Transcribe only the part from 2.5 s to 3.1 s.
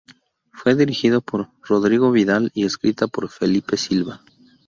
y escrita